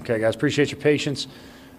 Okay, 0.00 0.18
guys, 0.18 0.34
appreciate 0.34 0.70
your 0.70 0.80
patience. 0.80 1.26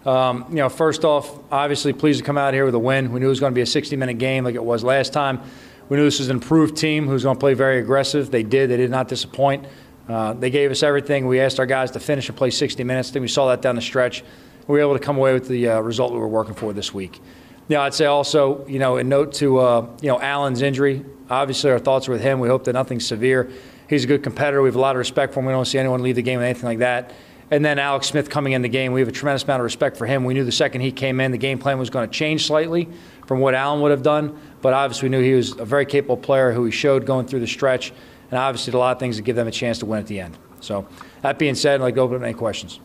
Um, 0.05 0.45
you 0.49 0.55
know, 0.55 0.69
first 0.69 1.03
off, 1.03 1.39
obviously 1.51 1.93
pleased 1.93 2.19
to 2.19 2.25
come 2.25 2.37
out 2.37 2.53
here 2.53 2.65
with 2.65 2.75
a 2.75 2.79
win. 2.79 3.11
We 3.11 3.19
knew 3.19 3.25
it 3.25 3.29
was 3.29 3.39
going 3.39 3.51
to 3.51 3.55
be 3.55 3.61
a 3.61 3.65
60-minute 3.65 4.17
game 4.17 4.43
like 4.43 4.55
it 4.55 4.63
was 4.63 4.83
last 4.83 5.13
time. 5.13 5.41
We 5.89 5.97
knew 5.97 6.03
this 6.03 6.19
was 6.19 6.29
an 6.29 6.37
improved 6.37 6.77
team 6.77 7.07
who's 7.07 7.23
going 7.23 7.35
to 7.35 7.39
play 7.39 7.53
very 7.53 7.79
aggressive. 7.79 8.31
They 8.31 8.43
did. 8.43 8.69
They 8.69 8.77
did 8.77 8.91
not 8.91 9.07
disappoint. 9.07 9.65
Uh, 10.07 10.33
they 10.33 10.49
gave 10.49 10.71
us 10.71 10.83
everything. 10.83 11.27
We 11.27 11.39
asked 11.39 11.59
our 11.59 11.65
guys 11.65 11.91
to 11.91 11.99
finish 11.99 12.29
and 12.29 12.37
play 12.37 12.49
60 12.49 12.83
minutes. 12.83 13.09
I 13.09 13.13
think 13.13 13.21
we 13.21 13.27
saw 13.27 13.47
that 13.49 13.61
down 13.61 13.75
the 13.75 13.81
stretch. 13.81 14.23
We 14.67 14.73
were 14.73 14.81
able 14.81 14.93
to 14.93 15.03
come 15.03 15.17
away 15.17 15.33
with 15.33 15.47
the 15.47 15.69
uh, 15.69 15.79
result 15.79 16.13
we 16.13 16.19
were 16.19 16.27
working 16.27 16.53
for 16.53 16.73
this 16.73 16.93
week. 16.93 17.21
Yeah, 17.67 17.81
I'd 17.81 17.93
say 17.93 18.05
also, 18.05 18.65
you 18.67 18.79
know, 18.79 18.97
a 18.97 19.03
note 19.03 19.33
to, 19.35 19.59
uh, 19.59 19.87
you 20.01 20.07
know, 20.07 20.21
Allen's 20.21 20.61
injury, 20.61 21.03
obviously 21.29 21.69
our 21.71 21.79
thoughts 21.79 22.07
are 22.07 22.13
with 22.13 22.21
him. 22.21 22.39
We 22.39 22.47
hope 22.47 22.63
that 22.65 22.73
nothing's 22.73 23.05
severe. 23.05 23.49
He's 23.89 24.05
a 24.05 24.07
good 24.07 24.23
competitor. 24.23 24.61
We 24.61 24.69
have 24.69 24.75
a 24.75 24.79
lot 24.79 24.95
of 24.95 24.99
respect 24.99 25.33
for 25.33 25.41
him. 25.41 25.45
We 25.45 25.51
don't 25.51 25.65
see 25.65 25.77
anyone 25.77 26.01
leave 26.01 26.15
the 26.15 26.21
game 26.21 26.39
with 26.39 26.45
anything 26.45 26.65
like 26.65 26.79
that. 26.79 27.11
And 27.49 27.63
then 27.63 27.79
Alex 27.79 28.07
Smith 28.07 28.29
coming 28.29 28.53
in 28.53 28.61
the 28.61 28.69
game, 28.69 28.91
we 28.91 28.99
have 28.99 29.07
a 29.07 29.13
tremendous 29.13 29.43
amount 29.43 29.61
of 29.61 29.63
respect 29.63 29.95
for 29.95 30.05
him. 30.05 30.25
We 30.25 30.33
knew 30.33 30.43
the 30.43 30.51
second 30.51 30.81
he 30.81 30.91
came 30.91 31.21
in, 31.21 31.31
the 31.31 31.37
game 31.37 31.59
plan 31.59 31.79
was 31.79 31.89
going 31.89 32.07
to 32.07 32.13
change 32.13 32.45
slightly 32.45 32.89
from 33.25 33.39
what 33.39 33.55
Allen 33.55 33.81
would 33.81 33.91
have 33.91 34.03
done. 34.03 34.37
But 34.61 34.73
obviously, 34.73 35.09
we 35.09 35.15
knew 35.15 35.23
he 35.23 35.33
was 35.33 35.57
a 35.57 35.65
very 35.65 35.85
capable 35.85 36.17
player 36.17 36.51
who 36.51 36.65
he 36.65 36.71
showed 36.71 37.05
going 37.05 37.25
through 37.25 37.39
the 37.39 37.47
stretch. 37.47 37.93
And 38.31 38.37
obviously, 38.37 38.71
did 38.71 38.77
a 38.77 38.79
lot 38.79 38.97
of 38.97 38.99
things 38.99 39.15
to 39.15 39.21
give 39.21 39.37
them 39.37 39.47
a 39.47 39.51
chance 39.51 39.79
to 39.79 39.85
win 39.85 39.99
at 39.99 40.07
the 40.07 40.19
end. 40.19 40.37
So, 40.59 40.87
that 41.21 41.39
being 41.39 41.55
said, 41.55 41.75
I'd 41.75 41.83
like 41.83 41.95
to 41.95 42.01
open 42.01 42.17
up 42.17 42.23
any 42.23 42.33
questions. 42.33 42.81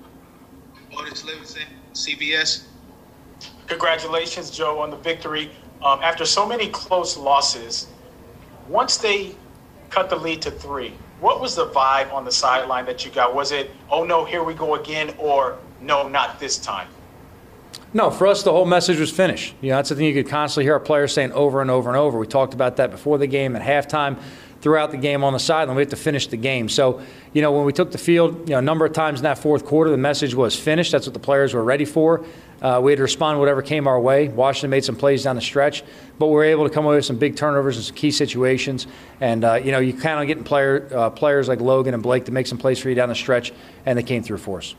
Otis 0.97 1.24
Livingston, 1.24 1.65
CBS. 1.95 2.65
Congratulations, 3.66 4.51
Joe, 4.51 4.79
on 4.79 4.91
the 4.91 4.97
victory. 4.97 5.51
Um, 5.83 6.01
after 6.02 6.24
so 6.24 6.47
many 6.47 6.69
close 6.69 7.16
losses, 7.16 7.88
once 8.69 8.97
they 8.99 9.35
cut 9.91 10.09
the 10.09 10.16
lead 10.16 10.41
to 10.43 10.51
three, 10.51 10.95
what 11.23 11.41
was 11.41 11.55
the 11.55 11.67
vibe 11.67 12.12
on 12.12 12.25
the 12.25 12.33
sideline 12.33 12.85
that 12.85 13.05
you 13.05 13.11
got? 13.12 13.33
Was 13.33 13.53
it, 13.53 13.71
oh 13.89 14.03
no, 14.03 14.25
here 14.25 14.43
we 14.43 14.55
go 14.55 14.75
again, 14.75 15.15
or 15.19 15.57
no, 15.80 16.09
not 16.09 16.41
this 16.41 16.59
time? 16.59 16.89
No, 17.95 18.11
for 18.11 18.27
us, 18.27 18.43
the 18.43 18.51
whole 18.51 18.65
message 18.65 18.99
was 18.99 19.13
finished. 19.13 19.55
You 19.61 19.71
know, 19.71 19.77
that's 19.77 19.91
the 19.91 19.95
thing 19.95 20.07
you 20.07 20.15
could 20.15 20.29
constantly 20.29 20.65
hear 20.65 20.73
our 20.73 20.80
players 20.80 21.15
saying 21.15 21.30
over 21.33 21.63
and 21.63 21.71
over 21.71 21.88
and 21.88 21.96
over. 21.96 22.19
We 22.19 22.27
talked 22.27 22.55
about 22.55 22.77
that 22.79 22.91
before 22.91 23.19
the 23.19 23.29
game, 23.29 23.55
at 23.55 23.63
halftime, 23.63 24.21
throughout 24.63 24.93
the 24.93 24.96
game 24.96 25.24
on 25.24 25.32
the 25.32 25.38
sideline. 25.38 25.77
We 25.77 25.82
had 25.82 25.91
to 25.91 25.96
finish 25.96 26.29
the 26.29 26.37
game. 26.37 26.68
So, 26.68 27.02
you 27.32 27.43
know, 27.43 27.52
when 27.52 27.66
we 27.66 27.73
took 27.73 27.91
the 27.91 27.99
field, 27.99 28.49
you 28.49 28.55
know, 28.55 28.59
a 28.59 28.63
number 28.63 28.87
of 28.87 28.93
times 28.93 29.18
in 29.18 29.24
that 29.24 29.38
fourth 29.38 29.65
quarter, 29.65 29.91
the 29.91 29.96
message 29.96 30.35
was 30.35 30.59
finished. 30.59 30.93
That's 30.93 31.07
what 31.07 31.15
the 31.15 31.21
players 31.21 31.52
were 31.52 31.65
ready 31.65 31.85
for. 31.85 32.24
Uh, 32.63 32.80
we 32.80 32.93
had 32.93 32.96
to 32.96 33.02
respond 33.02 33.35
to 33.35 33.40
whatever 33.40 33.60
came 33.60 33.88
our 33.88 34.01
way. 34.01 34.29
Washington 34.29 34.71
made 34.71 34.85
some 34.85 34.95
plays 34.95 35.24
down 35.24 35.35
the 35.35 35.43
stretch, 35.43 35.83
but 36.21 36.29
we 36.29 36.35
were 36.35 36.45
able 36.45 36.63
to 36.68 36.73
come 36.73 36.87
away 36.87 36.95
with 36.95 37.05
some 37.05 37.18
big 37.18 37.35
turnovers 37.35 37.77
and 37.77 37.85
some 37.85 37.96
key 37.96 38.13
situations. 38.13 38.87
And 39.21 39.45
uh, 39.45 39.55
you 39.55 39.73
know, 39.73 39.80
you 39.80 39.93
kind 39.93 40.21
of 40.21 40.29
getting 40.29 40.45
player 40.45 40.88
uh, 40.95 41.10
players 41.10 41.49
like 41.49 41.60
Logan 41.60 41.93
and 41.93 42.02
Blake 42.02 42.27
to 42.27 42.33
make 42.33 42.46
some 42.46 42.59
plays 42.59 42.79
for 42.79 42.88
you 42.88 42.95
down 42.95 43.09
the 43.09 43.16
stretch, 43.16 43.52
and 43.85 43.99
they 43.99 44.05
came 44.05 44.23
through 44.23 44.38
for 44.38 44.59
us. 44.59 44.77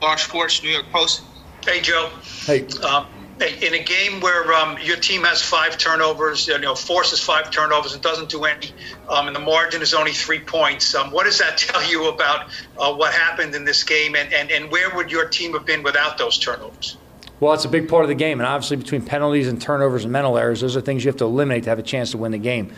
Paul 0.00 0.16
Schwartz, 0.16 0.62
New 0.62 0.70
York 0.70 0.86
Post. 0.90 1.22
Hey, 1.64 1.80
Joe. 1.82 2.10
Hey. 2.46 2.66
Um, 2.82 3.06
hey, 3.06 3.21
in 3.40 3.74
a 3.74 3.82
game 3.82 4.20
where 4.20 4.52
um, 4.52 4.76
your 4.82 4.96
team 4.96 5.24
has 5.24 5.42
five 5.42 5.78
turnovers, 5.78 6.46
you 6.46 6.58
know, 6.58 6.74
forces 6.74 7.20
five 7.20 7.50
turnovers 7.50 7.94
and 7.94 8.02
doesn't 8.02 8.28
do 8.28 8.44
any, 8.44 8.72
um, 9.08 9.26
and 9.26 9.34
the 9.34 9.40
margin 9.40 9.82
is 9.82 9.94
only 9.94 10.12
three 10.12 10.40
points, 10.40 10.94
um, 10.94 11.10
what 11.10 11.24
does 11.24 11.38
that 11.38 11.56
tell 11.58 11.84
you 11.88 12.08
about 12.08 12.50
uh, 12.78 12.92
what 12.94 13.12
happened 13.12 13.54
in 13.54 13.64
this 13.64 13.84
game, 13.84 14.14
and, 14.14 14.32
and, 14.32 14.50
and 14.50 14.70
where 14.70 14.94
would 14.94 15.10
your 15.10 15.28
team 15.28 15.52
have 15.52 15.64
been 15.64 15.82
without 15.82 16.18
those 16.18 16.38
turnovers? 16.38 16.96
Well, 17.40 17.54
it's 17.54 17.64
a 17.64 17.68
big 17.68 17.88
part 17.88 18.04
of 18.04 18.08
the 18.08 18.14
game, 18.14 18.38
and 18.38 18.46
obviously 18.46 18.76
between 18.76 19.04
penalties 19.04 19.48
and 19.48 19.60
turnovers 19.60 20.04
and 20.04 20.12
mental 20.12 20.38
errors, 20.38 20.60
those 20.60 20.76
are 20.76 20.80
things 20.80 21.04
you 21.04 21.08
have 21.08 21.18
to 21.18 21.24
eliminate 21.24 21.64
to 21.64 21.70
have 21.70 21.78
a 21.78 21.82
chance 21.82 22.12
to 22.12 22.18
win 22.18 22.30
the 22.30 22.38
game. 22.38 22.72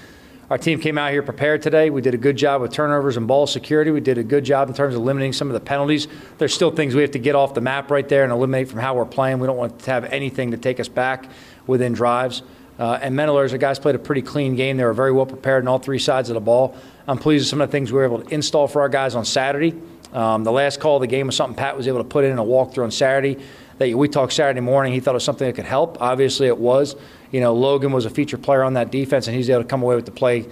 Our 0.50 0.58
team 0.58 0.78
came 0.78 0.98
out 0.98 1.10
here 1.10 1.22
prepared 1.22 1.62
today. 1.62 1.88
We 1.88 2.02
did 2.02 2.12
a 2.12 2.18
good 2.18 2.36
job 2.36 2.60
with 2.60 2.70
turnovers 2.70 3.16
and 3.16 3.26
ball 3.26 3.46
security. 3.46 3.90
We 3.90 4.00
did 4.00 4.18
a 4.18 4.22
good 4.22 4.44
job 4.44 4.68
in 4.68 4.74
terms 4.74 4.94
of 4.94 5.00
limiting 5.00 5.32
some 5.32 5.48
of 5.48 5.54
the 5.54 5.60
penalties. 5.60 6.06
There's 6.36 6.52
still 6.52 6.70
things 6.70 6.94
we 6.94 7.00
have 7.00 7.12
to 7.12 7.18
get 7.18 7.34
off 7.34 7.54
the 7.54 7.62
map 7.62 7.90
right 7.90 8.06
there 8.06 8.24
and 8.24 8.32
eliminate 8.32 8.68
from 8.68 8.80
how 8.80 8.94
we're 8.94 9.06
playing. 9.06 9.38
We 9.38 9.46
don't 9.46 9.56
want 9.56 9.78
to 9.78 9.90
have 9.90 10.04
anything 10.04 10.50
to 10.50 10.58
take 10.58 10.80
us 10.80 10.88
back 10.88 11.30
within 11.66 11.94
drives. 11.94 12.42
Uh, 12.78 12.98
and 13.00 13.16
mental 13.16 13.38
errors, 13.38 13.52
the 13.52 13.58
guys 13.58 13.78
played 13.78 13.94
a 13.94 13.98
pretty 13.98 14.20
clean 14.20 14.54
game. 14.54 14.76
They 14.76 14.84
were 14.84 14.92
very 14.92 15.12
well 15.12 15.26
prepared 15.26 15.64
on 15.64 15.68
all 15.68 15.78
three 15.78 15.98
sides 15.98 16.28
of 16.28 16.34
the 16.34 16.40
ball. 16.40 16.76
I'm 17.08 17.18
pleased 17.18 17.44
with 17.44 17.48
some 17.48 17.60
of 17.62 17.68
the 17.68 17.72
things 17.72 17.90
we 17.90 17.98
were 17.98 18.04
able 18.04 18.22
to 18.22 18.34
install 18.34 18.68
for 18.68 18.82
our 18.82 18.88
guys 18.88 19.14
on 19.14 19.24
Saturday. 19.24 19.74
Um, 20.12 20.44
the 20.44 20.52
last 20.52 20.78
call 20.78 20.96
of 20.96 21.00
the 21.00 21.06
game 21.06 21.26
was 21.26 21.36
something 21.36 21.56
Pat 21.56 21.76
was 21.76 21.88
able 21.88 21.98
to 21.98 22.04
put 22.04 22.24
in 22.24 22.38
a 22.38 22.44
walkthrough 22.44 22.84
on 22.84 22.90
Saturday 22.90 23.42
that 23.78 23.96
we 23.96 24.08
talked 24.08 24.32
Saturday 24.32 24.60
morning. 24.60 24.92
He 24.92 25.00
thought 25.00 25.12
it 25.12 25.14
was 25.14 25.24
something 25.24 25.46
that 25.46 25.54
could 25.54 25.64
help. 25.64 26.00
Obviously, 26.00 26.46
it 26.46 26.58
was. 26.58 26.96
You 27.34 27.40
know, 27.40 27.52
Logan 27.52 27.90
was 27.90 28.04
a 28.04 28.10
feature 28.10 28.38
player 28.38 28.62
on 28.62 28.74
that 28.74 28.92
defense, 28.92 29.26
and 29.26 29.34
he's 29.34 29.50
able 29.50 29.62
to 29.62 29.68
come 29.68 29.82
away 29.82 29.96
with 29.96 30.04
the 30.04 30.12
play 30.12 30.46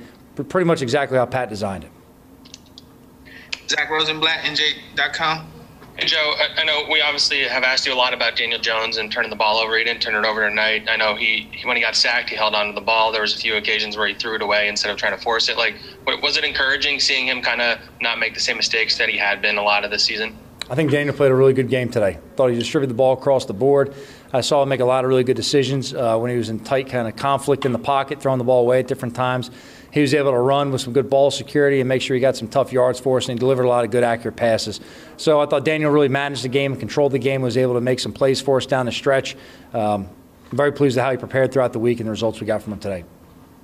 pretty 0.49 0.65
much 0.65 0.83
exactly 0.83 1.17
how 1.17 1.25
Pat 1.25 1.49
designed 1.49 1.85
it. 1.85 1.93
Zach 3.69 3.89
Rosenblatt, 3.89 4.41
NJ.com. 4.41 5.47
Hey, 5.97 6.07
Joe, 6.07 6.35
I, 6.37 6.63
I 6.63 6.65
know 6.65 6.83
we 6.91 7.01
obviously 7.01 7.45
have 7.45 7.63
asked 7.63 7.87
you 7.87 7.93
a 7.93 7.95
lot 7.95 8.13
about 8.13 8.35
Daniel 8.35 8.59
Jones 8.59 8.97
and 8.97 9.13
turning 9.13 9.31
the 9.31 9.37
ball 9.37 9.59
over. 9.59 9.79
He 9.79 9.85
didn't 9.85 10.03
turn 10.03 10.17
it 10.17 10.27
over 10.27 10.49
tonight. 10.49 10.89
I 10.91 10.97
know 10.97 11.15
he, 11.15 11.49
he 11.53 11.65
when 11.69 11.77
he 11.77 11.83
got 11.85 11.95
sacked, 11.95 12.31
he 12.31 12.35
held 12.35 12.57
on 12.57 12.67
to 12.67 12.73
the 12.73 12.81
ball. 12.81 13.13
There 13.13 13.23
was 13.23 13.37
a 13.37 13.39
few 13.39 13.55
occasions 13.55 13.97
where 13.97 14.09
he 14.09 14.15
threw 14.15 14.35
it 14.35 14.43
away 14.43 14.67
instead 14.67 14.91
of 14.91 14.97
trying 14.97 15.17
to 15.17 15.23
force 15.23 15.49
it. 15.49 15.57
Like, 15.57 15.77
was 16.21 16.37
it 16.37 16.43
encouraging 16.43 16.99
seeing 16.99 17.29
him 17.29 17.43
kind 17.43 17.61
of 17.61 17.79
not 18.01 18.19
make 18.19 18.35
the 18.35 18.41
same 18.41 18.57
mistakes 18.57 18.99
that 18.99 19.09
he 19.09 19.17
had 19.17 19.41
been 19.41 19.57
a 19.57 19.63
lot 19.63 19.85
of 19.85 19.93
this 19.93 20.03
season? 20.03 20.37
I 20.73 20.75
think 20.75 20.91
Daniel 20.91 21.15
played 21.15 21.31
a 21.31 21.35
really 21.35 21.53
good 21.53 21.69
game 21.69 21.91
today. 21.91 22.17
Thought 22.35 22.49
he 22.49 22.59
distributed 22.59 22.89
the 22.89 22.97
ball 22.97 23.13
across 23.13 23.45
the 23.45 23.53
board. 23.53 23.95
I 24.33 24.41
saw 24.41 24.63
him 24.63 24.71
make 24.71 24.81
a 24.81 24.87
lot 24.87 25.05
of 25.05 25.11
really 25.11 25.23
good 25.23 25.37
decisions 25.37 25.93
uh, 25.93 26.17
when 26.17 26.31
he 26.31 26.39
was 26.39 26.49
in 26.49 26.61
tight 26.61 26.89
kind 26.89 27.07
of 27.07 27.15
conflict 27.15 27.67
in 27.67 27.73
the 27.73 27.79
pocket, 27.79 28.23
throwing 28.23 28.39
the 28.39 28.45
ball 28.45 28.63
away 28.63 28.79
at 28.79 28.87
different 28.87 29.15
times. 29.15 29.51
He 29.91 30.01
was 30.01 30.15
able 30.15 30.31
to 30.31 30.39
run 30.39 30.73
with 30.73 30.81
some 30.81 30.95
good 30.95 31.11
ball 31.11 31.31
security 31.31 31.81
and 31.81 31.89
make 31.91 32.01
sure 32.01 32.15
he 32.15 32.23
got 32.23 32.37
some 32.37 32.49
tough 32.49 32.73
yards 32.73 32.99
for 32.99 33.19
us, 33.19 33.29
and 33.29 33.39
he 33.39 33.39
delivered 33.39 33.65
a 33.65 33.69
lot 33.69 33.85
of 33.85 33.91
good, 33.91 34.03
accurate 34.03 34.37
passes. 34.37 34.81
So 35.19 35.43
I 35.43 35.45
thought 35.45 35.67
Daniel 35.67 35.91
really 35.91 36.09
managed 36.09 36.43
the 36.43 36.49
game 36.49 36.73
and 36.73 36.81
controlled 36.81 37.13
the 37.13 37.19
game, 37.19 37.43
was 37.43 37.59
able 37.59 37.75
to 37.75 37.83
make 37.83 38.01
some 38.01 38.15
plays 38.15 38.41
for 38.41 38.57
us 38.57 38.65
down 38.65 38.87
the 38.87 38.93
stretch. 38.93 39.37
Um, 39.75 40.09
I'm 40.51 40.57
very 40.57 40.73
pleased 40.73 40.97
with 40.97 41.05
how 41.05 41.11
he 41.11 41.19
prepared 41.19 41.53
throughout 41.53 41.75
the 41.75 41.81
week 41.81 42.01
and 42.01 42.07
the 42.07 42.13
results 42.13 42.41
we 42.41 42.47
got 42.47 42.63
from 42.63 42.73
him 42.73 42.79
today. 42.79 43.05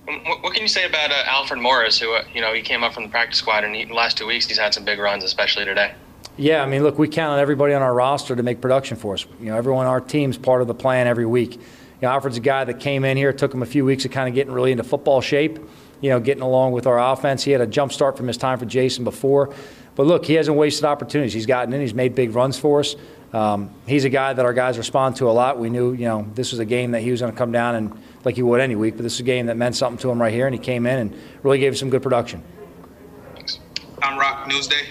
What 0.05 0.53
can 0.53 0.61
you 0.61 0.69
say 0.69 0.85
about 0.85 1.11
uh, 1.11 1.23
Alfred 1.25 1.59
Morris, 1.59 1.99
who 1.99 2.13
uh, 2.13 2.25
you 2.35 2.43
know 2.43 2.53
he 2.53 2.61
came 2.61 2.85
up 2.85 2.93
from 2.93 3.05
the 3.05 3.09
practice 3.09 3.39
squad, 3.39 3.65
and 3.65 3.75
he, 3.75 3.81
in 3.81 3.89
the 3.89 3.95
last 3.95 4.19
two 4.19 4.27
weeks 4.27 4.47
he's 4.47 4.59
had 4.59 4.75
some 4.75 4.85
big 4.85 4.99
runs, 4.99 5.25
especially 5.25 5.65
today. 5.65 5.95
Yeah, 6.39 6.63
I 6.63 6.67
mean, 6.67 6.85
look, 6.85 6.99
we 6.99 7.09
count 7.09 7.33
on 7.33 7.41
everybody 7.41 7.75
on 7.75 7.83
our 7.83 7.93
roster 7.93 8.37
to 8.37 8.43
make 8.45 8.61
production 8.61 8.97
for 8.97 9.15
us. 9.15 9.27
You 9.41 9.47
know, 9.47 9.57
everyone 9.57 9.87
on 9.87 9.93
our 9.93 10.01
team's 10.01 10.39
part 10.39 10.63
of 10.63 10.69
the 10.69 10.75
plan 10.75 11.09
every 11.09 11.27
week. 11.27 11.55
You 11.55 11.61
know, 12.03 12.11
Alfred's 12.11 12.37
a 12.37 12.41
guy 12.41 12.63
that 12.63 12.79
came 12.79 13.05
in 13.05 13.17
here, 13.17 13.31
It 13.31 13.39
took 13.39 13.53
him 13.53 13.63
a 13.63 13.67
few 13.67 13.85
weeks 13.85 14.05
of 14.05 14.13
kind 14.13 14.29
of 14.29 14.37
getting 14.37 14.53
really 14.53 14.71
into 14.71 14.85
football 14.85 15.21
shape, 15.21 15.59
you 16.01 16.11
know, 16.11 16.21
getting 16.21 16.45
along 16.45 16.73
with 16.73 16.87
our 16.87 17.13
offense. 17.13 17.43
He 17.43 17.51
had 17.51 17.61
a 17.61 17.67
jump 17.67 17.93
start 17.93 18.17
from 18.17 18.29
his 18.29 18.37
time 18.37 18.57
for 18.57 18.67
Jason 18.67 19.03
before. 19.03 19.53
But 19.97 20.07
look, 20.07 20.25
he 20.25 20.35
hasn't 20.35 20.57
wasted 20.57 20.85
opportunities. 20.85 21.33
He's 21.33 21.47
gotten 21.47 21.75
in, 21.75 21.81
he's 21.81 21.93
made 21.93 22.15
big 22.15 22.37
runs 22.37 22.57
for 22.57 22.79
us. 22.79 22.95
Um, 23.33 23.71
he's 23.85 24.05
a 24.05 24.09
guy 24.09 24.33
that 24.33 24.45
our 24.45 24.53
guys 24.55 24.79
respond 24.79 25.17
to 25.17 25.29
a 25.29 25.33
lot. 25.33 25.59
We 25.59 25.71
knew, 25.71 25.93
you 25.93 26.05
know, 26.05 26.25
this 26.35 26.53
was 26.53 26.61
a 26.61 26.65
game 26.65 26.93
that 26.93 27.01
he 27.01 27.11
was 27.11 27.21
going 27.21 27.33
to 27.33 27.37
come 27.37 27.51
down 27.51 27.75
and 27.75 28.01
like 28.25 28.37
he 28.37 28.43
would 28.43 28.61
any 28.61 28.77
week, 28.77 28.95
but 28.95 29.03
this 29.03 29.15
is 29.15 29.21
a 29.21 29.25
game 29.25 29.47
that 29.47 29.57
meant 29.57 29.75
something 29.75 29.99
to 30.03 30.11
him 30.11 30.23
right 30.23 30.33
here, 30.33 30.47
and 30.47 30.55
he 30.55 30.61
came 30.61 30.87
in 30.87 30.99
and 30.99 31.21
really 31.43 31.59
gave 31.59 31.73
us 31.73 31.81
some 31.81 31.91
good 31.91 32.03
production. 32.03 32.45
Thanks. 33.35 33.59
Tom 34.01 34.19
Rock 34.19 34.49
Newsday. 34.49 34.87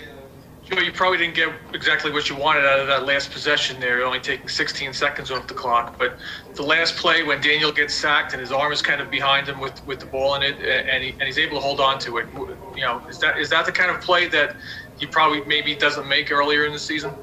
Joe, 0.70 0.82
you 0.82 0.92
probably 0.92 1.18
didn't 1.18 1.36
get 1.36 1.50
exactly 1.74 2.12
what 2.12 2.30
you 2.30 2.36
wanted 2.36 2.66
out 2.66 2.80
of 2.80 2.88
that 2.88 3.06
last 3.06 3.32
possession 3.32 3.80
there, 3.80 4.04
only 4.04 4.20
taking 4.20 4.50
16 4.50 4.92
seconds 4.92 5.32
off 5.32 5.48
the 5.48 5.54
clock. 5.54 5.98
But 5.98 6.18
the 6.56 6.64
last 6.64 6.98
play 6.98 7.24
when 7.24 7.40
Daniel 7.40 7.72
gets 7.72 7.94
sacked 7.94 8.34
and 8.34 8.42
his 8.42 8.52
arm 8.52 8.74
is 8.74 8.82
kind 8.82 9.00
of 9.00 9.10
behind 9.10 9.48
him 9.48 9.62
with, 9.62 9.86
with 9.88 10.02
the 10.02 10.06
ball 10.06 10.36
in 10.36 10.44
it, 10.44 10.60
and, 10.60 11.02
he, 11.02 11.12
and 11.12 11.22
he's 11.22 11.38
able 11.38 11.56
to 11.56 11.62
hold 11.62 11.80
on 11.80 12.00
to 12.00 12.18
it, 12.18 12.28
you 12.76 12.82
know, 12.82 13.02
is 13.08 13.18
that 13.20 13.40
is 13.40 13.50
that 13.50 13.66
the 13.66 13.72
kind 13.72 13.90
of 13.90 14.02
play 14.02 14.28
that 14.28 14.58
he 14.98 15.06
probably 15.06 15.42
maybe 15.46 15.74
doesn't 15.74 16.08
make 16.08 16.32
earlier 16.34 16.66
in 16.66 16.74
the 16.74 16.80
season? 16.80 17.14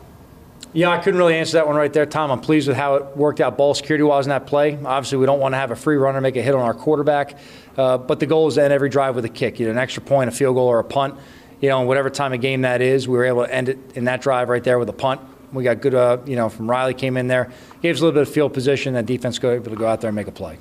Yeah, 0.72 0.88
I 0.88 0.99
couldn't 0.99 1.19
really 1.19 1.37
answer 1.37 1.59
that 1.59 1.66
one 1.66 1.77
right 1.77 1.93
there, 1.93 2.06
Tom. 2.06 2.31
I'm 2.31 2.41
pleased 2.41 2.66
with 2.66 2.77
how 2.77 2.94
it 2.94 3.16
worked 3.16 3.41
out 3.41 3.59
ball 3.59 3.75
security 3.75 4.03
wise 4.03 4.25
in 4.25 4.31
that 4.31 4.47
play. 4.47 4.78
Obviously, 4.84 5.19
we 5.19 5.27
don't 5.27 5.38
want 5.38 5.53
to 5.53 5.59
have 5.59 5.71
a 5.71 5.77
free 5.77 5.97
runner 5.97 6.21
make 6.21 6.37
a 6.37 6.43
hit 6.43 6.54
on 6.54 6.62
our 6.62 6.75
quarterback, 6.75 7.37
uh, 7.77 7.99
but 7.99 8.21
the 8.21 8.27
goal 8.27 8.49
is 8.49 8.54
to 8.54 8.65
end 8.65 8.72
every 8.72 8.88
drive 8.88 9.15
with 9.15 9.25
a 9.27 9.28
kick, 9.28 9.60
either 9.60 9.71
an 9.71 9.78
extra 9.78 10.03
point, 10.03 10.28
a 10.28 10.33
field 10.33 10.56
goal, 10.56 10.66
or 10.66 10.78
a 10.78 10.84
punt 10.84 11.16
you 11.65 11.71
know, 11.71 11.81
whatever 11.81 12.11
time 12.11 12.35
of 12.35 12.43
game 12.43 12.61
that 12.61 12.83
is, 12.83 13.09
we 13.09 13.17
were 13.17 13.25
able 13.25 13.47
to 13.47 13.53
end 13.53 13.71
it 13.71 13.79
in 13.95 14.05
that 14.05 14.21
drive 14.21 14.51
right 14.51 14.63
there 14.63 14.79
with 14.79 14.91
a 14.91 14.93
punt. 14.93 15.19
We 15.51 15.65
got 15.65 15.81
good, 15.81 15.95
uh, 15.95 16.19
you 16.27 16.37
know, 16.37 16.51
from 16.51 16.71
Riley 16.71 16.93
came 16.93 17.16
in 17.16 17.27
there, 17.27 17.51
gave 17.81 17.95
us 17.95 18.03
a 18.03 18.05
little 18.05 18.21
bit 18.21 18.28
of 18.28 18.34
field 18.34 18.53
position. 18.53 18.93
That 18.93 19.07
defense 19.07 19.39
go 19.39 19.51
able 19.51 19.71
to 19.71 19.77
go 19.77 19.87
out 19.87 20.03
there 20.03 20.09
and 20.09 20.15
make 20.15 20.27
a 20.27 20.33
play. 20.33 20.59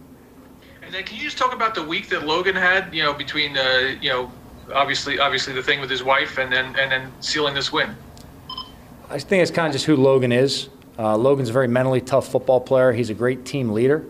And 0.82 0.94
then, 0.94 1.04
can 1.04 1.18
you 1.18 1.24
just 1.24 1.38
talk 1.38 1.54
about 1.54 1.76
the 1.76 1.84
week 1.84 2.08
that 2.08 2.26
Logan 2.26 2.56
had? 2.56 2.96
You 2.96 3.04
know, 3.04 3.14
between 3.14 3.58
uh, 3.58 3.98
you 4.00 4.12
know, 4.12 4.32
obviously, 4.74 5.20
obviously 5.20 5.52
the 5.52 5.64
thing 5.64 5.82
with 5.82 5.90
his 5.90 6.04
wife, 6.04 6.38
and 6.38 6.50
then 6.50 6.68
and 6.80 6.90
then 6.90 7.12
sealing 7.20 7.54
this 7.54 7.74
win. 7.74 7.94
I 9.10 9.20
think 9.20 9.42
it's 9.42 9.52
kind 9.52 9.68
of 9.68 9.74
just 9.74 9.86
who 9.86 9.98
Logan 9.98 10.32
is. 10.32 10.70
Uh, 10.98 11.18
Logan's 11.18 11.50
a 11.50 11.54
very 11.54 11.68
mentally 11.68 12.00
tough 12.00 12.30
football 12.32 12.62
player. 12.62 12.94
He's 12.94 13.10
a 13.10 13.14
great 13.14 13.44
team 13.44 13.74
leader. 13.74 14.06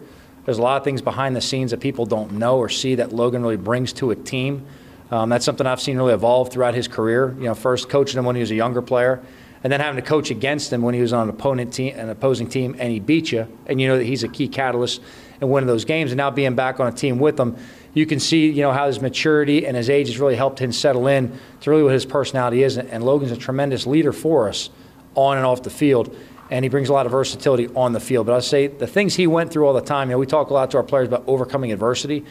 There's 0.45 0.59
a 0.59 0.61
lot 0.61 0.77
of 0.77 0.83
things 0.83 1.01
behind 1.01 1.35
the 1.35 1.41
scenes 1.41 1.71
that 1.71 1.79
people 1.79 2.05
don't 2.05 2.33
know 2.33 2.59
or 2.59 2.69
see 2.69 2.93
that 2.95 3.13
Logan 3.13 3.41
really 3.41 3.57
brings 3.57 3.93
to 3.93 4.11
a 4.11 4.15
team. 4.15 4.67
Um, 5.11 5.29
that's 5.29 5.45
something 5.45 5.67
I've 5.67 5.81
seen 5.81 5.97
really 5.97 6.13
evolve 6.13 6.51
throughout 6.51 6.73
his 6.73 6.87
career. 6.87 7.35
You 7.37 7.45
know, 7.45 7.55
first 7.55 7.89
coaching 7.89 8.17
him 8.17 8.25
when 8.25 8.35
he 8.35 8.39
was 8.39 8.51
a 8.51 8.55
younger 8.55 8.81
player, 8.81 9.21
and 9.63 9.71
then 9.71 9.79
having 9.79 10.01
to 10.01 10.07
coach 10.07 10.31
against 10.31 10.73
him 10.73 10.81
when 10.81 10.93
he 10.93 11.01
was 11.01 11.13
on 11.13 11.29
an 11.29 11.35
opponent 11.35 11.73
team, 11.73 11.97
an 11.97 12.09
opposing 12.09 12.47
team, 12.47 12.75
and 12.79 12.91
he 12.91 12.99
beat 12.99 13.31
you, 13.31 13.47
and 13.65 13.79
you 13.79 13.87
know 13.87 13.97
that 13.97 14.05
he's 14.05 14.23
a 14.23 14.27
key 14.27 14.47
catalyst 14.47 15.01
in 15.41 15.49
winning 15.49 15.67
those 15.67 15.85
games. 15.85 16.11
And 16.11 16.17
now 16.17 16.31
being 16.31 16.55
back 16.55 16.79
on 16.79 16.87
a 16.87 16.91
team 16.91 17.19
with 17.19 17.39
him, 17.39 17.57
you 17.93 18.05
can 18.05 18.19
see, 18.19 18.49
you 18.49 18.61
know, 18.61 18.71
how 18.71 18.87
his 18.87 19.01
maturity 19.01 19.67
and 19.67 19.77
his 19.77 19.89
age 19.89 20.07
has 20.07 20.19
really 20.19 20.35
helped 20.35 20.59
him 20.59 20.71
settle 20.71 21.07
in 21.07 21.37
to 21.61 21.69
really 21.69 21.83
what 21.83 21.93
his 21.93 22.05
personality 22.05 22.63
is. 22.63 22.77
And 22.77 23.03
Logan's 23.03 23.31
a 23.31 23.37
tremendous 23.37 23.85
leader 23.85 24.11
for 24.11 24.49
us 24.49 24.69
on 25.15 25.37
and 25.37 25.45
off 25.45 25.61
the 25.61 25.69
field, 25.69 26.15
and 26.49 26.65
he 26.65 26.69
brings 26.69 26.89
a 26.89 26.93
lot 26.93 27.05
of 27.05 27.11
versatility 27.11 27.67
on 27.75 27.93
the 27.93 27.99
field. 27.99 28.25
But 28.25 28.35
I 28.35 28.39
say 28.39 28.67
the 28.67 28.87
things 28.87 29.15
he 29.15 29.27
went 29.27 29.51
through 29.51 29.67
all 29.67 29.73
the 29.73 29.81
time. 29.81 30.09
You 30.09 30.15
know, 30.15 30.19
we 30.19 30.25
talk 30.25 30.49
a 30.49 30.53
lot 30.53 30.71
to 30.71 30.77
our 30.77 30.83
players 30.83 31.07
about 31.07 31.23
overcoming 31.27 31.71
adversity. 31.71 32.25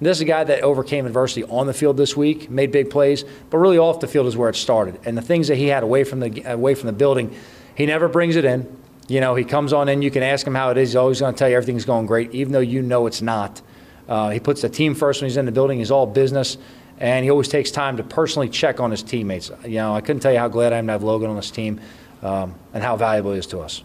This 0.00 0.18
is 0.18 0.20
a 0.20 0.26
guy 0.26 0.44
that 0.44 0.62
overcame 0.62 1.06
adversity 1.06 1.44
on 1.44 1.66
the 1.66 1.74
field 1.74 1.96
this 1.96 2.16
week, 2.16 2.48
made 2.48 2.70
big 2.70 2.88
plays, 2.88 3.24
but 3.50 3.58
really 3.58 3.78
off 3.78 3.98
the 3.98 4.06
field 4.06 4.26
is 4.26 4.36
where 4.36 4.48
it 4.48 4.54
started. 4.54 5.00
And 5.04 5.18
the 5.18 5.22
things 5.22 5.48
that 5.48 5.56
he 5.56 5.66
had 5.66 5.82
away 5.82 6.04
from 6.04 6.20
the 6.20 6.42
away 6.44 6.74
from 6.74 6.86
the 6.86 6.92
building, 6.92 7.34
he 7.74 7.86
never 7.86 8.08
brings 8.08 8.36
it 8.36 8.44
in. 8.44 8.76
You 9.08 9.20
know, 9.20 9.34
he 9.34 9.44
comes 9.44 9.72
on 9.72 9.88
in. 9.88 10.02
You 10.02 10.10
can 10.10 10.22
ask 10.22 10.46
him 10.46 10.54
how 10.54 10.70
it 10.70 10.76
is. 10.76 10.90
He's 10.90 10.96
always 10.96 11.20
going 11.20 11.34
to 11.34 11.38
tell 11.38 11.48
you 11.48 11.56
everything's 11.56 11.84
going 11.84 12.06
great, 12.06 12.32
even 12.32 12.52
though 12.52 12.60
you 12.60 12.82
know 12.82 13.06
it's 13.06 13.22
not. 13.22 13.60
Uh, 14.08 14.30
he 14.30 14.38
puts 14.38 14.62
the 14.62 14.68
team 14.68 14.94
first 14.94 15.20
when 15.20 15.28
he's 15.28 15.36
in 15.36 15.46
the 15.46 15.52
building. 15.52 15.78
He's 15.78 15.90
all 15.90 16.06
business, 16.06 16.58
and 16.98 17.24
he 17.24 17.30
always 17.30 17.48
takes 17.48 17.70
time 17.70 17.96
to 17.96 18.02
personally 18.02 18.48
check 18.48 18.80
on 18.80 18.90
his 18.90 19.02
teammates. 19.02 19.50
You 19.64 19.76
know, 19.76 19.94
I 19.94 20.00
couldn't 20.00 20.20
tell 20.20 20.32
you 20.32 20.38
how 20.38 20.48
glad 20.48 20.72
I 20.72 20.76
am 20.76 20.86
to 20.86 20.92
have 20.92 21.02
Logan 21.02 21.28
on 21.30 21.36
this 21.36 21.50
team, 21.50 21.80
um, 22.22 22.54
and 22.72 22.84
how 22.84 22.96
valuable 22.96 23.32
he 23.32 23.38
is 23.38 23.46
to 23.48 23.60
us. 23.60 23.82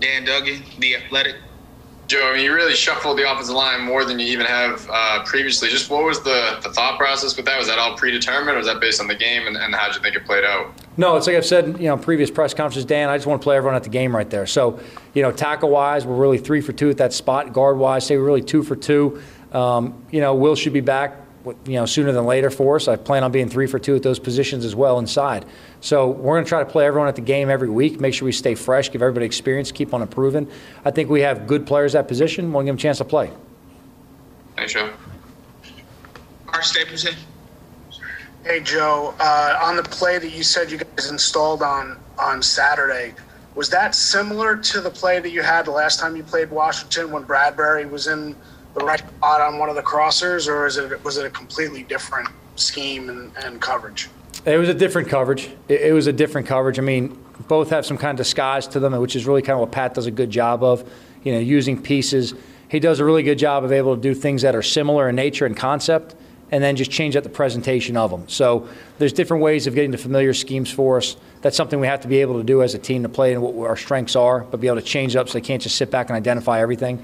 Dan 0.00 0.24
Duggan, 0.24 0.62
The 0.78 0.96
Athletic. 0.96 1.36
Joe, 2.08 2.30
I 2.30 2.36
mean, 2.36 2.44
you 2.44 2.54
really 2.54 2.74
shuffled 2.74 3.18
the 3.18 3.30
offensive 3.30 3.54
line 3.54 3.82
more 3.82 4.02
than 4.02 4.18
you 4.18 4.26
even 4.28 4.46
have 4.46 4.88
uh, 4.90 5.22
previously. 5.24 5.68
Just 5.68 5.90
what 5.90 6.04
was 6.04 6.22
the, 6.22 6.58
the 6.62 6.72
thought 6.72 6.98
process 6.98 7.36
with 7.36 7.44
that? 7.44 7.58
Was 7.58 7.68
that 7.68 7.78
all 7.78 7.98
predetermined, 7.98 8.54
or 8.54 8.56
was 8.56 8.66
that 8.66 8.80
based 8.80 8.98
on 8.98 9.08
the 9.08 9.14
game, 9.14 9.46
and, 9.46 9.58
and 9.58 9.74
how 9.74 9.88
did 9.88 9.96
you 9.96 10.00
think 10.00 10.16
it 10.16 10.24
played 10.24 10.42
out? 10.42 10.72
No, 10.96 11.16
it's 11.16 11.26
like 11.26 11.36
I've 11.36 11.44
said, 11.44 11.78
you 11.78 11.86
know, 11.86 11.98
previous 11.98 12.30
press 12.30 12.54
conferences, 12.54 12.86
Dan. 12.86 13.10
I 13.10 13.18
just 13.18 13.26
want 13.26 13.42
to 13.42 13.44
play 13.44 13.56
everyone 13.56 13.76
at 13.76 13.82
the 13.82 13.90
game 13.90 14.16
right 14.16 14.28
there. 14.28 14.46
So, 14.46 14.80
you 15.12 15.20
know, 15.20 15.30
tackle 15.30 15.68
wise, 15.68 16.06
we're 16.06 16.16
really 16.16 16.38
three 16.38 16.62
for 16.62 16.72
two 16.72 16.88
at 16.88 16.96
that 16.96 17.12
spot. 17.12 17.52
Guard 17.52 17.76
wise, 17.76 18.06
say 18.06 18.16
we're 18.16 18.24
really 18.24 18.42
two 18.42 18.62
for 18.62 18.74
two. 18.74 19.20
Um, 19.52 20.02
you 20.10 20.22
know, 20.22 20.34
Will 20.34 20.56
should 20.56 20.72
be 20.72 20.80
back, 20.80 21.14
you 21.66 21.74
know, 21.74 21.86
sooner 21.86 22.12
than 22.12 22.24
later 22.24 22.50
for 22.50 22.76
us. 22.76 22.88
I 22.88 22.96
plan 22.96 23.24
on 23.24 23.32
being 23.32 23.48
three 23.48 23.66
for 23.66 23.78
two 23.78 23.96
at 23.96 24.02
those 24.02 24.18
positions 24.18 24.64
as 24.64 24.74
well 24.74 24.98
inside. 24.98 25.44
So 25.80 26.08
we're 26.08 26.34
going 26.34 26.44
to 26.44 26.48
try 26.48 26.60
to 26.60 26.70
play 26.70 26.86
everyone 26.86 27.08
at 27.08 27.16
the 27.16 27.22
game 27.22 27.50
every 27.50 27.70
week, 27.70 28.00
make 28.00 28.14
sure 28.14 28.26
we 28.26 28.32
stay 28.32 28.54
fresh, 28.54 28.90
give 28.90 29.02
everybody 29.02 29.26
experience, 29.26 29.70
keep 29.72 29.94
on 29.94 30.02
improving. 30.02 30.50
I 30.84 30.90
think 30.90 31.10
we 31.10 31.20
have 31.22 31.46
good 31.46 31.66
players 31.66 31.94
at 31.94 32.08
position. 32.08 32.52
Want 32.52 32.64
to 32.64 32.72
give 32.72 32.72
them 32.74 32.78
a 32.78 32.82
chance 32.82 32.98
to 32.98 33.04
play. 33.04 33.30
Thanks, 34.56 34.72
Joe. 34.72 34.92
Art 36.48 36.64
Stapleton. 36.64 37.14
Hey 38.44 38.60
Joe, 38.60 39.14
uh, 39.20 39.58
on 39.60 39.76
the 39.76 39.82
play 39.82 40.18
that 40.18 40.30
you 40.30 40.42
said 40.42 40.70
you 40.70 40.78
guys 40.78 41.10
installed 41.10 41.62
on 41.62 41.98
on 42.18 42.40
Saturday, 42.40 43.14
was 43.54 43.68
that 43.70 43.94
similar 43.94 44.56
to 44.56 44.80
the 44.80 44.88
play 44.88 45.20
that 45.20 45.30
you 45.30 45.42
had 45.42 45.66
the 45.66 45.70
last 45.70 46.00
time 46.00 46.16
you 46.16 46.22
played 46.22 46.50
Washington 46.50 47.10
when 47.10 47.24
Bradberry 47.24 47.90
was 47.90 48.06
in 48.06 48.34
the 48.78 48.84
right 48.84 48.98
spot 48.98 49.40
on 49.40 49.58
one 49.58 49.68
of 49.68 49.76
the 49.76 49.82
crossers, 49.82 50.48
or 50.48 50.66
is 50.66 50.76
it 50.76 51.04
was 51.04 51.16
it 51.18 51.26
a 51.26 51.30
completely 51.30 51.82
different 51.82 52.28
scheme 52.56 53.08
and, 53.08 53.32
and 53.44 53.60
coverage? 53.60 54.08
It 54.44 54.56
was 54.56 54.68
a 54.68 54.74
different 54.74 55.08
coverage. 55.08 55.50
It, 55.68 55.80
it 55.82 55.92
was 55.92 56.06
a 56.06 56.12
different 56.12 56.46
coverage. 56.46 56.78
I 56.78 56.82
mean, 56.82 57.18
both 57.48 57.70
have 57.70 57.84
some 57.84 57.98
kind 57.98 58.18
of 58.18 58.24
disguise 58.24 58.66
to 58.68 58.80
them, 58.80 58.98
which 59.00 59.16
is 59.16 59.26
really 59.26 59.42
kind 59.42 59.54
of 59.54 59.60
what 59.60 59.72
Pat 59.72 59.94
does 59.94 60.06
a 60.06 60.10
good 60.10 60.30
job 60.30 60.62
of. 60.62 60.88
You 61.24 61.32
know, 61.32 61.40
using 61.40 61.80
pieces. 61.82 62.34
He 62.68 62.80
does 62.80 63.00
a 63.00 63.04
really 63.04 63.22
good 63.22 63.38
job 63.38 63.64
of 63.64 63.72
able 63.72 63.96
to 63.96 64.00
do 64.00 64.14
things 64.14 64.42
that 64.42 64.54
are 64.54 64.62
similar 64.62 65.08
in 65.08 65.16
nature 65.16 65.46
and 65.46 65.56
concept, 65.56 66.14
and 66.50 66.62
then 66.62 66.76
just 66.76 66.90
change 66.90 67.16
up 67.16 67.24
the 67.24 67.30
presentation 67.30 67.96
of 67.96 68.10
them. 68.10 68.28
So 68.28 68.68
there's 68.98 69.12
different 69.12 69.42
ways 69.42 69.66
of 69.66 69.74
getting 69.74 69.90
the 69.90 69.98
familiar 69.98 70.32
schemes 70.34 70.70
for 70.70 70.98
us. 70.98 71.16
That's 71.40 71.56
something 71.56 71.80
we 71.80 71.86
have 71.86 72.00
to 72.00 72.08
be 72.08 72.20
able 72.20 72.38
to 72.38 72.44
do 72.44 72.62
as 72.62 72.74
a 72.74 72.78
team 72.78 73.02
to 73.02 73.08
play 73.08 73.32
and 73.32 73.42
what 73.42 73.68
our 73.68 73.76
strengths 73.76 74.16
are, 74.16 74.40
but 74.40 74.60
be 74.60 74.66
able 74.66 74.80
to 74.80 74.86
change 74.86 75.16
it 75.16 75.18
up 75.18 75.28
so 75.28 75.34
they 75.34 75.40
can't 75.40 75.62
just 75.62 75.76
sit 75.76 75.90
back 75.90 76.08
and 76.08 76.16
identify 76.16 76.60
everything. 76.60 77.02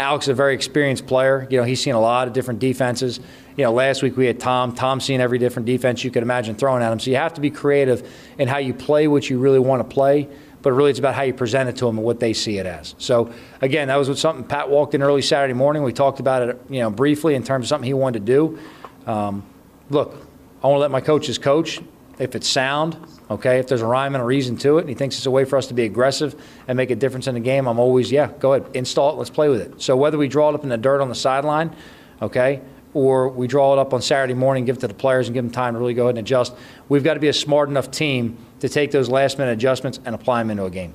Alex 0.00 0.24
is 0.24 0.28
a 0.30 0.34
very 0.34 0.54
experienced 0.54 1.06
player. 1.06 1.46
You 1.50 1.58
know, 1.58 1.64
he's 1.64 1.80
seen 1.80 1.94
a 1.94 2.00
lot 2.00 2.26
of 2.26 2.32
different 2.32 2.58
defenses. 2.58 3.20
You 3.56 3.64
know, 3.64 3.72
last 3.72 4.02
week 4.02 4.16
we 4.16 4.24
had 4.24 4.40
Tom. 4.40 4.74
Tom's 4.74 5.04
seen 5.04 5.20
every 5.20 5.38
different 5.38 5.66
defense 5.66 6.02
you 6.02 6.10
could 6.10 6.22
imagine 6.22 6.54
throwing 6.54 6.82
at 6.82 6.90
him. 6.90 6.98
So 6.98 7.10
you 7.10 7.16
have 7.16 7.34
to 7.34 7.40
be 7.42 7.50
creative 7.50 8.10
in 8.38 8.48
how 8.48 8.56
you 8.56 8.72
play 8.72 9.08
what 9.08 9.28
you 9.28 9.38
really 9.38 9.58
want 9.58 9.86
to 9.88 9.94
play, 9.94 10.26
but 10.62 10.72
really 10.72 10.88
it's 10.88 10.98
about 10.98 11.14
how 11.14 11.22
you 11.22 11.34
present 11.34 11.68
it 11.68 11.76
to 11.76 11.84
them 11.84 11.98
and 11.98 12.04
what 12.04 12.18
they 12.18 12.32
see 12.32 12.56
it 12.56 12.64
as. 12.64 12.94
So 12.96 13.30
again, 13.60 13.88
that 13.88 13.96
was 13.96 14.18
something 14.18 14.42
Pat 14.42 14.70
walked 14.70 14.94
in 14.94 15.02
early 15.02 15.20
Saturday 15.20 15.52
morning. 15.52 15.82
We 15.82 15.92
talked 15.92 16.18
about 16.18 16.48
it, 16.48 16.60
you 16.70 16.80
know, 16.80 16.90
briefly 16.90 17.34
in 17.34 17.42
terms 17.42 17.66
of 17.66 17.68
something 17.68 17.86
he 17.86 17.94
wanted 17.94 18.24
to 18.24 18.32
do. 18.32 18.58
Um, 19.06 19.44
look, 19.90 20.14
I 20.62 20.66
want 20.66 20.78
to 20.78 20.80
let 20.80 20.90
my 20.90 21.02
coaches 21.02 21.36
coach. 21.36 21.78
If 22.20 22.36
it's 22.36 22.46
sound, 22.46 22.98
okay, 23.30 23.58
if 23.58 23.66
there's 23.66 23.80
a 23.80 23.86
rhyme 23.86 24.14
and 24.14 24.22
a 24.22 24.24
reason 24.24 24.56
to 24.58 24.76
it, 24.76 24.82
and 24.82 24.88
he 24.90 24.94
thinks 24.94 25.16
it's 25.16 25.24
a 25.24 25.30
way 25.30 25.46
for 25.46 25.56
us 25.56 25.68
to 25.68 25.74
be 25.74 25.84
aggressive 25.84 26.40
and 26.68 26.76
make 26.76 26.90
a 26.90 26.94
difference 26.94 27.26
in 27.26 27.34
the 27.34 27.40
game, 27.40 27.66
I'm 27.66 27.78
always, 27.78 28.12
yeah, 28.12 28.30
go 28.38 28.52
ahead, 28.52 28.70
install 28.76 29.12
it, 29.12 29.16
let's 29.16 29.30
play 29.30 29.48
with 29.48 29.62
it. 29.62 29.80
So 29.80 29.96
whether 29.96 30.18
we 30.18 30.28
draw 30.28 30.50
it 30.50 30.54
up 30.54 30.62
in 30.62 30.68
the 30.68 30.76
dirt 30.76 31.00
on 31.00 31.08
the 31.08 31.14
sideline, 31.14 31.74
okay, 32.20 32.60
or 32.92 33.28
we 33.30 33.46
draw 33.46 33.72
it 33.72 33.78
up 33.78 33.94
on 33.94 34.02
Saturday 34.02 34.34
morning, 34.34 34.66
give 34.66 34.76
it 34.76 34.80
to 34.80 34.88
the 34.88 34.94
players 34.94 35.28
and 35.28 35.34
give 35.34 35.44
them 35.44 35.52
time 35.52 35.72
to 35.72 35.80
really 35.80 35.94
go 35.94 36.04
ahead 36.04 36.18
and 36.18 36.26
adjust, 36.26 36.52
we've 36.90 37.04
got 37.04 37.14
to 37.14 37.20
be 37.20 37.28
a 37.28 37.32
smart 37.32 37.70
enough 37.70 37.90
team 37.90 38.36
to 38.60 38.68
take 38.68 38.90
those 38.90 39.08
last 39.08 39.38
minute 39.38 39.52
adjustments 39.52 39.98
and 40.04 40.14
apply 40.14 40.42
them 40.42 40.50
into 40.50 40.64
a 40.64 40.70
game. 40.70 40.92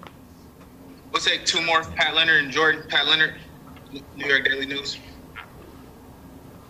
We'll 1.11 1.21
take 1.21 1.45
two 1.45 1.61
more. 1.65 1.81
Pat 1.81 2.13
Leonard 2.13 2.43
and 2.43 2.51
Jordan. 2.51 2.83
Pat 2.89 3.07
Leonard, 3.07 3.35
New 4.15 4.27
York 4.27 4.45
Daily 4.45 4.65
News. 4.65 4.99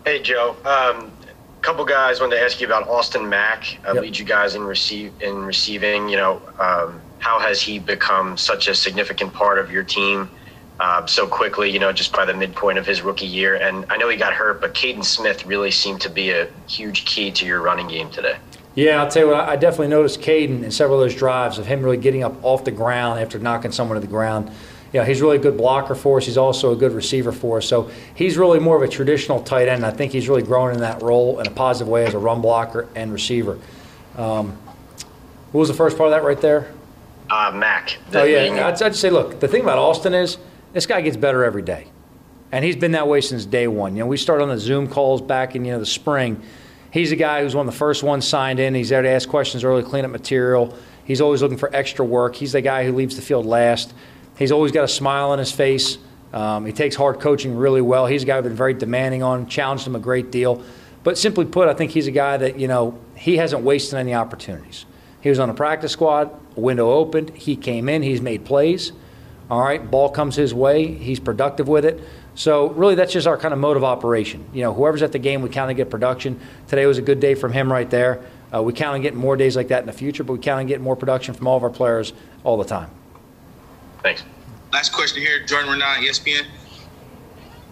Hey, 0.04 0.22
Joe. 0.22 0.56
Um, 0.64 1.10
a 1.25 1.25
couple 1.66 1.84
guys 1.84 2.20
wanted 2.20 2.36
to 2.36 2.42
ask 2.42 2.60
you 2.60 2.66
about 2.66 2.88
Austin 2.88 3.28
Mack. 3.28 3.78
Uh, 3.84 3.94
Yep. 3.94 4.02
Lead 4.04 4.18
you 4.18 4.24
guys 4.24 4.54
in 4.54 4.62
receive 4.62 5.12
in 5.20 5.44
receiving. 5.44 6.08
You 6.08 6.16
know, 6.16 6.42
um, 6.60 7.00
how 7.18 7.40
has 7.40 7.60
he 7.60 7.80
become 7.80 8.36
such 8.36 8.68
a 8.68 8.74
significant 8.74 9.32
part 9.32 9.58
of 9.58 9.72
your 9.72 9.82
team 9.82 10.30
uh, 10.78 11.04
so 11.06 11.26
quickly? 11.26 11.68
You 11.68 11.80
know, 11.80 11.92
just 11.92 12.12
by 12.12 12.24
the 12.24 12.34
midpoint 12.34 12.78
of 12.78 12.86
his 12.86 13.02
rookie 13.02 13.26
year. 13.26 13.56
And 13.56 13.84
I 13.90 13.96
know 13.96 14.08
he 14.08 14.16
got 14.16 14.32
hurt, 14.32 14.60
but 14.60 14.74
Kaden 14.74 15.04
Smith 15.04 15.44
really 15.44 15.72
seemed 15.72 16.00
to 16.02 16.08
be 16.08 16.30
a 16.30 16.46
huge 16.68 17.04
key 17.04 17.32
to 17.32 17.44
your 17.44 17.60
running 17.62 17.88
game 17.88 18.10
today. 18.10 18.36
Yeah, 18.76 19.02
I'll 19.02 19.10
tell 19.10 19.24
you 19.24 19.30
what, 19.32 19.48
I 19.48 19.56
definitely 19.56 19.88
noticed 19.88 20.20
Kaden 20.20 20.62
in 20.62 20.70
several 20.70 21.02
of 21.02 21.08
those 21.08 21.18
drives 21.18 21.58
of 21.58 21.66
him 21.66 21.82
really 21.82 21.96
getting 21.96 22.22
up 22.22 22.36
off 22.44 22.62
the 22.62 22.70
ground 22.70 23.18
after 23.18 23.38
knocking 23.40 23.72
someone 23.72 23.96
to 23.96 24.06
the 24.06 24.12
ground. 24.12 24.52
You 24.92 25.00
know, 25.00 25.06
he's 25.06 25.20
really 25.20 25.36
a 25.36 25.40
good 25.40 25.56
blocker 25.56 25.94
for 25.94 26.18
us. 26.18 26.26
He's 26.26 26.38
also 26.38 26.72
a 26.72 26.76
good 26.76 26.92
receiver 26.92 27.32
for 27.32 27.58
us. 27.58 27.66
So 27.66 27.90
he's 28.14 28.38
really 28.38 28.58
more 28.60 28.76
of 28.76 28.82
a 28.82 28.88
traditional 28.88 29.42
tight 29.42 29.68
end. 29.68 29.84
I 29.84 29.90
think 29.90 30.12
he's 30.12 30.28
really 30.28 30.42
grown 30.42 30.72
in 30.72 30.80
that 30.80 31.02
role 31.02 31.40
in 31.40 31.46
a 31.46 31.50
positive 31.50 31.88
way 31.88 32.06
as 32.06 32.14
a 32.14 32.18
run 32.18 32.40
blocker 32.40 32.88
and 32.94 33.12
receiver. 33.12 33.58
Um, 34.16 34.52
what 35.52 35.60
was 35.60 35.68
the 35.68 35.74
first 35.74 35.96
part 35.96 36.08
of 36.08 36.12
that 36.12 36.26
right 36.26 36.40
there? 36.40 36.72
Uh, 37.28 37.50
Mack. 37.54 37.98
Oh 38.14 38.22
the- 38.22 38.30
yeah, 38.30 38.66
I'd, 38.68 38.80
I'd 38.80 38.94
say, 38.94 39.10
look, 39.10 39.40
the 39.40 39.48
thing 39.48 39.62
about 39.62 39.78
Austin 39.78 40.14
is 40.14 40.38
this 40.72 40.86
guy 40.86 41.00
gets 41.00 41.16
better 41.16 41.44
every 41.44 41.62
day, 41.62 41.88
and 42.52 42.64
he's 42.64 42.76
been 42.76 42.92
that 42.92 43.08
way 43.08 43.20
since 43.20 43.44
day 43.44 43.66
one. 43.66 43.96
You 43.96 44.00
know, 44.04 44.06
we 44.06 44.16
started 44.16 44.44
on 44.44 44.48
the 44.50 44.58
Zoom 44.58 44.86
calls 44.86 45.20
back 45.20 45.56
in 45.56 45.64
you 45.64 45.72
know 45.72 45.80
the 45.80 45.86
spring. 45.86 46.40
He's 46.92 47.10
a 47.12 47.16
guy 47.16 47.42
who's 47.42 47.54
one 47.54 47.66
of 47.66 47.72
the 47.74 47.78
first 47.78 48.02
ones 48.02 48.26
signed 48.26 48.60
in. 48.60 48.74
He's 48.74 48.90
there 48.90 49.02
to 49.02 49.08
ask 49.08 49.28
questions 49.28 49.64
early, 49.64 49.82
clean 49.82 50.04
up 50.04 50.10
material. 50.12 50.76
He's 51.04 51.20
always 51.20 51.42
looking 51.42 51.58
for 51.58 51.74
extra 51.74 52.04
work. 52.04 52.36
He's 52.36 52.52
the 52.52 52.60
guy 52.60 52.84
who 52.84 52.92
leaves 52.92 53.16
the 53.16 53.22
field 53.22 53.44
last. 53.44 53.92
He's 54.38 54.52
always 54.52 54.72
got 54.72 54.84
a 54.84 54.88
smile 54.88 55.30
on 55.30 55.38
his 55.38 55.52
face. 55.52 55.98
Um, 56.32 56.66
he 56.66 56.72
takes 56.72 56.94
hard 56.94 57.20
coaching 57.20 57.56
really 57.56 57.80
well. 57.80 58.06
He's 58.06 58.22
a 58.22 58.26
guy 58.26 58.38
I've 58.38 58.44
been 58.44 58.54
very 58.54 58.74
demanding 58.74 59.22
on, 59.22 59.46
challenged 59.46 59.86
him 59.86 59.96
a 59.96 60.00
great 60.00 60.30
deal. 60.30 60.62
But 61.02 61.16
simply 61.16 61.44
put, 61.44 61.68
I 61.68 61.74
think 61.74 61.92
he's 61.92 62.06
a 62.06 62.12
guy 62.12 62.36
that, 62.36 62.58
you 62.58 62.68
know, 62.68 62.98
he 63.14 63.36
hasn't 63.36 63.62
wasted 63.62 63.98
any 63.98 64.12
opportunities. 64.12 64.84
He 65.20 65.30
was 65.30 65.38
on 65.38 65.48
a 65.48 65.54
practice 65.54 65.92
squad, 65.92 66.30
window 66.56 66.90
opened, 66.90 67.30
he 67.30 67.56
came 67.56 67.88
in, 67.88 68.02
he's 68.02 68.20
made 68.20 68.44
plays. 68.44 68.92
All 69.48 69.62
right, 69.62 69.90
ball 69.90 70.10
comes 70.10 70.36
his 70.36 70.52
way, 70.52 70.86
he's 70.92 71.20
productive 71.20 71.68
with 71.68 71.84
it. 71.84 72.02
So 72.34 72.70
really, 72.70 72.96
that's 72.96 73.12
just 73.12 73.26
our 73.26 73.38
kind 73.38 73.54
of 73.54 73.60
mode 73.60 73.76
of 73.76 73.84
operation. 73.84 74.44
You 74.52 74.62
know, 74.62 74.74
whoever's 74.74 75.02
at 75.02 75.12
the 75.12 75.18
game, 75.18 75.42
we 75.42 75.48
count 75.48 75.70
on 75.70 75.76
get 75.76 75.88
production. 75.88 76.38
Today 76.66 76.84
was 76.84 76.98
a 76.98 77.02
good 77.02 77.20
day 77.20 77.34
from 77.34 77.52
him 77.52 77.72
right 77.72 77.88
there. 77.88 78.22
Uh, 78.52 78.62
we 78.62 78.72
count 78.72 78.94
on 78.94 79.00
getting 79.00 79.18
more 79.18 79.36
days 79.36 79.56
like 79.56 79.68
that 79.68 79.80
in 79.80 79.86
the 79.86 79.92
future, 79.92 80.22
but 80.22 80.34
we 80.34 80.38
count 80.40 80.60
on 80.60 80.66
getting 80.66 80.84
more 80.84 80.96
production 80.96 81.32
from 81.34 81.46
all 81.46 81.56
of 81.56 81.62
our 81.62 81.70
players 81.70 82.12
all 82.44 82.58
the 82.58 82.64
time. 82.64 82.90
Thanks. 84.06 84.22
Last 84.72 84.92
question 84.92 85.20
here. 85.20 85.44
Jordan 85.44 85.68
Raanan, 85.68 85.96
ESPN. 85.96 86.46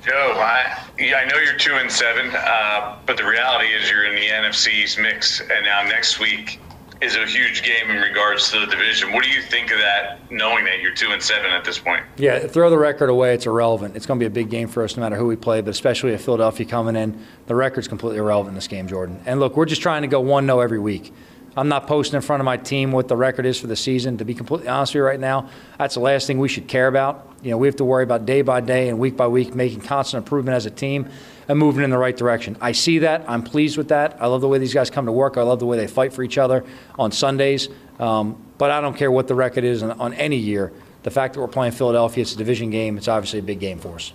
Joe, 0.04 0.34
I, 0.36 0.84
yeah, 0.98 1.18
I 1.18 1.26
know 1.26 1.38
you're 1.38 1.56
two 1.56 1.74
and 1.74 1.90
seven, 1.90 2.28
uh, 2.34 2.98
but 3.06 3.16
the 3.16 3.24
reality 3.24 3.68
is 3.68 3.88
you're 3.88 4.04
in 4.04 4.16
the 4.16 4.26
NFC's 4.26 4.98
mix, 4.98 5.40
and 5.40 5.64
now 5.64 5.84
next 5.84 6.18
week 6.18 6.58
is 7.00 7.14
a 7.14 7.24
huge 7.24 7.62
game 7.62 7.88
in 7.88 8.02
regards 8.02 8.50
to 8.50 8.58
the 8.58 8.66
division. 8.66 9.12
What 9.12 9.22
do 9.22 9.30
you 9.30 9.42
think 9.42 9.70
of 9.70 9.78
that, 9.78 10.28
knowing 10.28 10.64
that 10.64 10.80
you're 10.80 10.92
two 10.92 11.12
and 11.12 11.22
seven 11.22 11.52
at 11.52 11.64
this 11.64 11.78
point? 11.78 12.02
Yeah, 12.16 12.40
throw 12.48 12.68
the 12.68 12.78
record 12.78 13.10
away. 13.10 13.34
It's 13.34 13.46
irrelevant. 13.46 13.94
It's 13.94 14.04
going 14.04 14.18
to 14.18 14.22
be 14.22 14.26
a 14.26 14.30
big 14.30 14.50
game 14.50 14.66
for 14.66 14.82
us 14.82 14.96
no 14.96 15.02
matter 15.02 15.16
who 15.16 15.26
we 15.26 15.36
play, 15.36 15.60
but 15.60 15.70
especially 15.70 16.14
if 16.14 16.24
Philadelphia 16.24 16.66
coming 16.66 16.96
in. 16.96 17.24
The 17.46 17.54
record's 17.54 17.86
completely 17.86 18.18
irrelevant 18.18 18.50
in 18.50 18.54
this 18.56 18.66
game, 18.66 18.88
Jordan. 18.88 19.22
And 19.24 19.38
look, 19.38 19.56
we're 19.56 19.66
just 19.66 19.82
trying 19.82 20.02
to 20.02 20.08
go 20.08 20.20
1 20.20 20.46
0 20.46 20.58
every 20.58 20.80
week. 20.80 21.12
I'm 21.56 21.68
not 21.68 21.86
posting 21.86 22.16
in 22.16 22.22
front 22.22 22.40
of 22.40 22.44
my 22.44 22.56
team 22.56 22.90
what 22.90 23.08
the 23.08 23.16
record 23.16 23.46
is 23.46 23.60
for 23.60 23.68
the 23.68 23.76
season. 23.76 24.18
To 24.18 24.24
be 24.24 24.34
completely 24.34 24.68
honest 24.68 24.90
with 24.90 25.00
you 25.00 25.04
right 25.04 25.20
now, 25.20 25.48
that's 25.78 25.94
the 25.94 26.00
last 26.00 26.26
thing 26.26 26.38
we 26.38 26.48
should 26.48 26.66
care 26.66 26.88
about. 26.88 27.30
You 27.42 27.50
know, 27.50 27.58
we 27.58 27.68
have 27.68 27.76
to 27.76 27.84
worry 27.84 28.02
about 28.02 28.26
day 28.26 28.42
by 28.42 28.60
day 28.60 28.88
and 28.88 28.98
week 28.98 29.16
by 29.16 29.28
week 29.28 29.54
making 29.54 29.82
constant 29.82 30.24
improvement 30.24 30.56
as 30.56 30.66
a 30.66 30.70
team 30.70 31.08
and 31.48 31.58
moving 31.58 31.84
in 31.84 31.90
the 31.90 31.98
right 31.98 32.16
direction. 32.16 32.56
I 32.60 32.72
see 32.72 33.00
that. 33.00 33.24
I'm 33.28 33.42
pleased 33.42 33.76
with 33.76 33.88
that. 33.88 34.20
I 34.20 34.26
love 34.26 34.40
the 34.40 34.48
way 34.48 34.58
these 34.58 34.74
guys 34.74 34.90
come 34.90 35.06
to 35.06 35.12
work. 35.12 35.36
I 35.36 35.42
love 35.42 35.60
the 35.60 35.66
way 35.66 35.76
they 35.76 35.86
fight 35.86 36.12
for 36.12 36.22
each 36.22 36.38
other 36.38 36.64
on 36.98 37.12
Sundays. 37.12 37.68
Um, 38.00 38.42
but 38.58 38.70
I 38.70 38.80
don't 38.80 38.96
care 38.96 39.10
what 39.10 39.28
the 39.28 39.34
record 39.34 39.62
is 39.64 39.82
on, 39.82 39.92
on 39.92 40.14
any 40.14 40.36
year. 40.36 40.72
The 41.04 41.10
fact 41.10 41.34
that 41.34 41.40
we're 41.40 41.48
playing 41.48 41.72
Philadelphia, 41.72 42.22
it's 42.22 42.34
a 42.34 42.38
division 42.38 42.70
game. 42.70 42.96
It's 42.96 43.08
obviously 43.08 43.38
a 43.38 43.42
big 43.42 43.60
game 43.60 43.78
for 43.78 43.96
us. 43.96 44.12